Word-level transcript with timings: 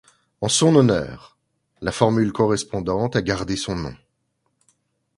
En 0.41 0.47
son 0.49 0.75
honneur, 0.77 1.37
la 1.79 1.91
formule 1.91 2.33
correspondante 2.33 3.15
a 3.15 3.21
gardé 3.21 3.55
son 3.55 3.75
nom. 3.75 3.95